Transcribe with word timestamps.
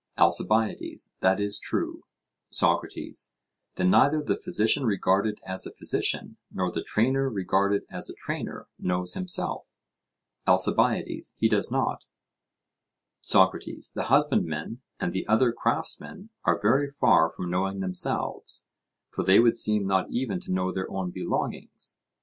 ALCIBIADES: 0.17 1.13
That 1.19 1.39
is 1.39 1.59
true. 1.59 2.05
SOCRATES: 2.49 3.33
Then 3.75 3.91
neither 3.91 4.19
the 4.23 4.35
physician 4.35 4.83
regarded 4.83 5.39
as 5.45 5.67
a 5.67 5.71
physician, 5.75 6.37
nor 6.49 6.71
the 6.71 6.81
trainer 6.81 7.29
regarded 7.29 7.83
as 7.87 8.09
a 8.09 8.15
trainer, 8.15 8.67
knows 8.79 9.13
himself? 9.13 9.71
ALCIBIADES: 10.47 11.35
He 11.37 11.47
does 11.47 11.71
not. 11.71 12.07
SOCRATES: 13.21 13.91
The 13.93 14.05
husbandmen 14.05 14.81
and 14.99 15.13
the 15.13 15.27
other 15.27 15.51
craftsmen 15.53 16.31
are 16.45 16.59
very 16.59 16.89
far 16.89 17.29
from 17.29 17.51
knowing 17.51 17.79
themselves, 17.79 18.65
for 19.11 19.23
they 19.23 19.37
would 19.39 19.55
seem 19.55 19.85
not 19.85 20.09
even 20.09 20.39
to 20.39 20.51
know 20.51 20.71
their 20.71 20.89
own 20.89 21.11
belongings? 21.11 21.95